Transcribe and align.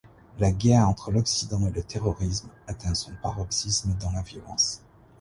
La 0.39 0.49
guerre 0.51 0.89
entre 0.89 1.11
l'Occident 1.11 1.61
et 1.67 1.69
le 1.69 1.83
terrorisme 1.83 2.49
atteint 2.65 2.95
son 2.95 3.11
paroxysme 3.21 3.93
dans 3.99 4.09
la 4.11 4.23
violence. 4.23 4.81